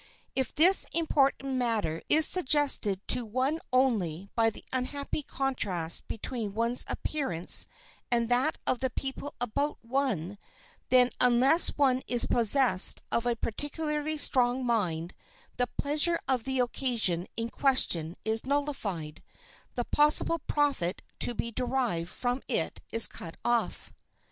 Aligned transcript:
If 0.35 0.51
this 0.51 0.87
important 0.93 1.55
matter 1.57 2.01
is 2.09 2.25
suggested 2.27 3.07
to 3.09 3.23
one 3.23 3.59
only 3.71 4.29
by 4.33 4.49
the 4.49 4.65
unhappy 4.73 5.21
contrast 5.21 6.07
between 6.07 6.55
one's 6.55 6.83
appearance 6.87 7.67
and 8.09 8.27
that 8.27 8.57
of 8.65 8.79
the 8.79 8.89
people 8.89 9.35
about 9.39 9.77
one, 9.83 10.39
then 10.89 11.11
unless 11.19 11.69
one 11.77 12.01
is 12.07 12.25
possessed 12.25 13.03
of 13.11 13.27
a 13.27 13.35
particularly 13.35 14.17
strong 14.17 14.65
mind, 14.65 15.13
the 15.57 15.67
pleasure 15.77 16.19
of 16.27 16.45
the 16.45 16.57
occasion 16.59 17.27
in 17.37 17.49
question 17.51 18.15
is 18.25 18.43
nullified, 18.43 19.21
the 19.75 19.85
possible 19.85 20.39
profit 20.47 21.03
to 21.19 21.35
be 21.35 21.51
derived 21.51 22.09
from 22.09 22.41
it 22.47 22.81
is 22.91 23.05
cut 23.05 23.37
off. 23.45 23.93